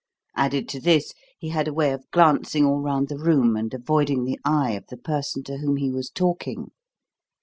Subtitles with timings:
[0.35, 4.23] Added to this, he had a way of glancing all round the room, and avoiding
[4.25, 6.71] the eye of the person to whom he was talking.